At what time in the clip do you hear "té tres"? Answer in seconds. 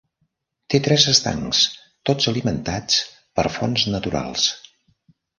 0.73-1.03